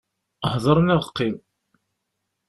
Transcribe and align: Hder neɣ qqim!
Hder 0.51 0.77
neɣ 0.81 1.01
qqim! 1.09 1.35